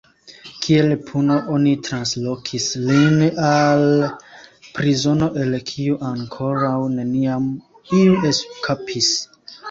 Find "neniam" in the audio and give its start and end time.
6.95-7.45